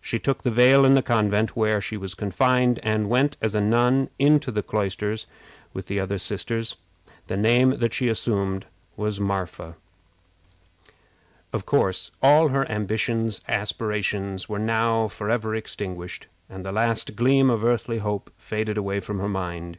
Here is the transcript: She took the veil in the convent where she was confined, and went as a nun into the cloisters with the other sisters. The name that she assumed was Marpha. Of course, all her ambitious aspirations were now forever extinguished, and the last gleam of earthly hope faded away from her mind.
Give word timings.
She 0.00 0.20
took 0.20 0.44
the 0.44 0.50
veil 0.52 0.84
in 0.84 0.92
the 0.92 1.02
convent 1.02 1.56
where 1.56 1.80
she 1.80 1.96
was 1.96 2.14
confined, 2.14 2.78
and 2.84 3.10
went 3.10 3.36
as 3.42 3.52
a 3.52 3.60
nun 3.60 4.10
into 4.16 4.52
the 4.52 4.62
cloisters 4.62 5.26
with 5.72 5.86
the 5.86 5.98
other 5.98 6.18
sisters. 6.18 6.76
The 7.26 7.36
name 7.36 7.70
that 7.78 7.92
she 7.92 8.06
assumed 8.06 8.66
was 8.96 9.18
Marpha. 9.18 9.74
Of 11.52 11.66
course, 11.66 12.12
all 12.22 12.50
her 12.50 12.64
ambitious 12.70 13.40
aspirations 13.48 14.48
were 14.48 14.60
now 14.60 15.08
forever 15.08 15.52
extinguished, 15.52 16.28
and 16.48 16.64
the 16.64 16.70
last 16.70 17.16
gleam 17.16 17.50
of 17.50 17.64
earthly 17.64 17.98
hope 17.98 18.30
faded 18.38 18.78
away 18.78 19.00
from 19.00 19.18
her 19.18 19.28
mind. 19.28 19.78